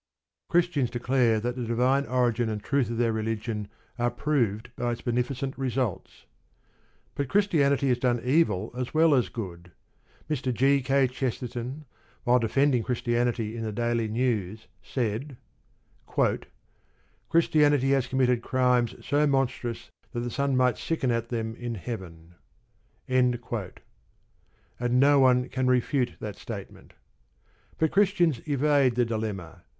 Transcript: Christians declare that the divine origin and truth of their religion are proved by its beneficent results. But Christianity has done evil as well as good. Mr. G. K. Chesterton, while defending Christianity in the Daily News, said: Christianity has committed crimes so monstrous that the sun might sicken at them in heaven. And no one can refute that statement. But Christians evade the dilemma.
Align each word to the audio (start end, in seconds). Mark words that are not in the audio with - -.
Christians 0.49 0.89
declare 0.89 1.39
that 1.39 1.55
the 1.55 1.63
divine 1.63 2.07
origin 2.07 2.49
and 2.49 2.63
truth 2.63 2.89
of 2.89 2.97
their 2.97 3.13
religion 3.13 3.67
are 3.99 4.09
proved 4.09 4.71
by 4.75 4.93
its 4.93 5.01
beneficent 5.03 5.55
results. 5.59 6.25
But 7.13 7.27
Christianity 7.27 7.89
has 7.89 7.99
done 7.99 8.19
evil 8.23 8.71
as 8.75 8.95
well 8.95 9.13
as 9.13 9.29
good. 9.29 9.71
Mr. 10.27 10.51
G. 10.51 10.81
K. 10.81 11.07
Chesterton, 11.07 11.85
while 12.23 12.39
defending 12.39 12.81
Christianity 12.81 13.55
in 13.55 13.63
the 13.63 13.71
Daily 13.71 14.07
News, 14.07 14.65
said: 14.81 15.37
Christianity 17.29 17.91
has 17.91 18.07
committed 18.07 18.41
crimes 18.41 18.95
so 19.05 19.27
monstrous 19.27 19.91
that 20.13 20.21
the 20.21 20.31
sun 20.31 20.57
might 20.57 20.79
sicken 20.79 21.11
at 21.11 21.29
them 21.29 21.55
in 21.55 21.75
heaven. 21.75 22.33
And 23.07 23.35
no 24.93 25.19
one 25.19 25.47
can 25.49 25.67
refute 25.67 26.15
that 26.19 26.37
statement. 26.37 26.93
But 27.77 27.91
Christians 27.91 28.41
evade 28.47 28.95
the 28.95 29.05
dilemma. 29.05 29.61